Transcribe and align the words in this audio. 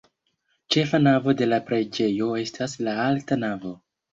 Ĉefa 0.75 0.99
navo 1.03 1.35
de 1.41 1.49
la 1.51 1.61
preĝejo 1.69 2.33
estas 2.47 2.77
la 2.89 2.99
alta 3.07 3.43
navo. 3.47 3.79